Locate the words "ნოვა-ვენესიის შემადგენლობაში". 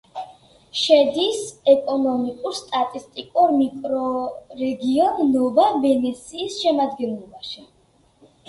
5.35-7.69